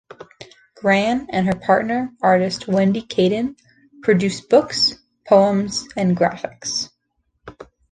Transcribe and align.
Grahn 0.77 1.27
and 1.29 1.45
her 1.45 1.53
partner, 1.53 2.09
artist 2.23 2.67
Wendy 2.67 3.03
Cadden, 3.03 3.55
produced 4.01 4.49
books, 4.49 4.95
poems, 5.27 5.87
and 5.95 6.17
graphics. 6.17 6.89